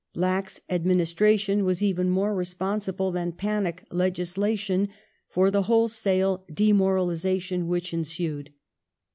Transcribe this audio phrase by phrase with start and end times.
[0.15, 4.89] Lax administration was even more responsible than panic legislation
[5.29, 8.51] for the wholesale demoralization which ensued.